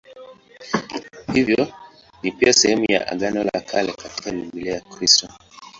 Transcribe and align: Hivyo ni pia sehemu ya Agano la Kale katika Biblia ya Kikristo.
Hivyo 1.33 1.67
ni 2.23 2.31
pia 2.31 2.53
sehemu 2.53 2.85
ya 2.91 3.07
Agano 3.07 3.43
la 3.43 3.59
Kale 3.61 3.93
katika 3.93 4.31
Biblia 4.31 4.73
ya 4.73 4.79
Kikristo. 4.81 5.27